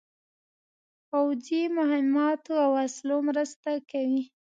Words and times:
پوځي 1.09 1.61
مهماتو 1.77 2.51
او 2.63 2.69
وسلو 2.77 3.17
مرسته 3.29 3.69
کوي. 3.91 4.23